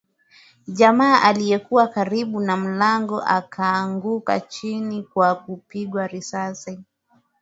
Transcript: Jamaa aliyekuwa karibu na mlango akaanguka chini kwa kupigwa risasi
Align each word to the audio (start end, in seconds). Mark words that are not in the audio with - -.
Jamaa 0.67 1.21
aliyekuwa 1.23 1.87
karibu 1.87 2.39
na 2.39 2.57
mlango 2.57 3.21
akaanguka 3.21 4.39
chini 4.39 5.03
kwa 5.03 5.35
kupigwa 5.35 6.07
risasi 6.07 6.79